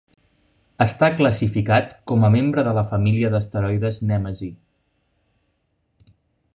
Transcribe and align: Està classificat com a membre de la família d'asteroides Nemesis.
Està 0.85 1.09
classificat 1.17 1.91
com 2.11 2.25
a 2.29 2.31
membre 2.37 2.63
de 2.69 2.73
la 2.79 2.85
família 2.93 3.31
d'asteroides 3.35 4.01
Nemesis. 4.13 6.17